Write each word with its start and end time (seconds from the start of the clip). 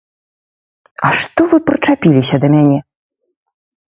А 1.09 1.09
што 1.19 1.41
вы 1.51 1.57
прычапіліся 1.67 2.35
да 2.45 2.51
мяне? 2.55 2.79